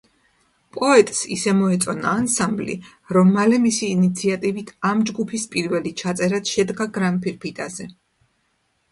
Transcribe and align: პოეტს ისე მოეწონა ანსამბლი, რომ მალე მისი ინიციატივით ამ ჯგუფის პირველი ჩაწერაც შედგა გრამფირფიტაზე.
პოეტს 0.75 1.17
ისე 1.33 1.51
მოეწონა 1.57 2.13
ანსამბლი, 2.21 2.75
რომ 3.17 3.33
მალე 3.35 3.59
მისი 3.65 3.89
ინიციატივით 3.95 4.71
ამ 4.93 5.03
ჯგუფის 5.09 5.43
პირველი 5.57 5.91
ჩაწერაც 6.01 6.53
შედგა 6.55 6.89
გრამფირფიტაზე. 6.97 7.87